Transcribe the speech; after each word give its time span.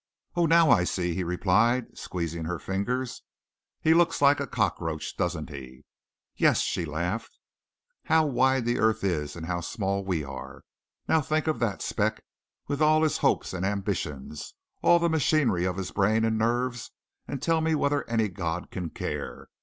"Oh, 0.35 0.47
now 0.47 0.71
I 0.71 0.83
see," 0.83 1.13
he 1.13 1.23
replied, 1.23 1.95
squeezing 1.95 2.45
her 2.45 2.57
fingers. 2.57 3.21
"He 3.81 3.93
looks 3.93 4.19
like 4.19 4.39
a 4.39 4.47
cockroach, 4.47 5.15
doesn't 5.15 5.51
he?" 5.51 5.85
"Yes," 6.35 6.61
she 6.61 6.85
laughed. 6.85 7.37
"How 8.05 8.25
wide 8.25 8.65
the 8.65 8.79
earth 8.79 9.03
is 9.03 9.35
and 9.35 9.45
how 9.45 9.61
small 9.61 10.03
we 10.03 10.23
are. 10.23 10.63
Now 11.07 11.21
think 11.21 11.45
of 11.45 11.59
that 11.59 11.83
speck 11.83 12.23
with 12.67 12.81
all 12.81 13.03
his 13.03 13.19
hopes 13.19 13.53
and 13.53 13.63
ambitions 13.63 14.55
all 14.81 14.97
the 14.97 15.07
machinery 15.07 15.65
of 15.65 15.77
his 15.77 15.91
brain 15.91 16.25
and 16.25 16.35
nerves 16.35 16.89
and 17.27 17.39
tell 17.39 17.61
me 17.61 17.75
whether 17.75 18.03
any 18.09 18.27
God 18.27 18.71
can 18.71 18.89
care. 18.89 19.49